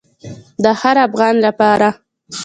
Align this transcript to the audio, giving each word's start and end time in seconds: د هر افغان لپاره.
د 0.63 0.65
هر 0.79 0.95
افغان 1.07 1.35
لپاره. 1.45 1.89